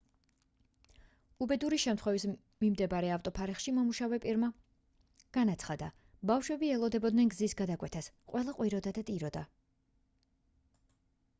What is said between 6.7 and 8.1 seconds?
ელოდებოდნენ გზის გადაკვეთას